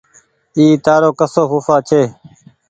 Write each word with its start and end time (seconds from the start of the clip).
اي 0.57 0.65
تآرو 0.85 1.09
ڪسو 1.19 1.41
ڦوڦآ 1.51 1.77
ڇي 1.89 2.01